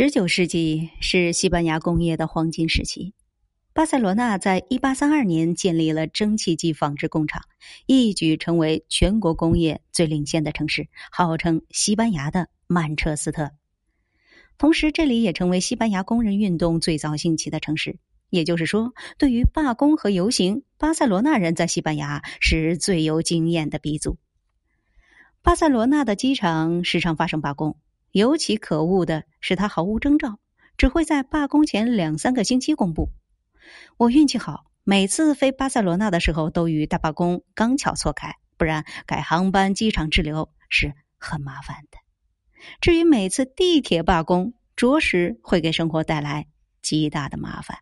[0.00, 3.14] 十九世纪是西班牙工业的黄金时期。
[3.72, 7.42] 巴塞罗那在一八三二年建立了蒸汽机纺织工厂，
[7.86, 13.50] 一举成为全国工业最领先的城市，号称西班牙的曼彻斯特。
[14.56, 17.98] 同时，这里也成为西班牙工人运动最早兴起的城市。
[18.30, 24.16] 也就是说，对于罢工和游行，巴塞罗那人在西班牙是最有经验的鼻祖。
[25.42, 27.76] 巴塞罗那的机场时常发生罢工。
[28.12, 30.38] 尤其可恶的使，他毫无征兆，
[30.76, 33.10] 只会在罢工前两三个星期公布。
[33.96, 41.98] 我运气好，每次飞巴塞罗那的时候都与大罢工刚巧错开，不然改航班、机场滞留是很麻烦的。
[42.80, 46.46] 至于每次地铁罢工，着实会给生活带来
[46.82, 47.78] 极大的麻烦。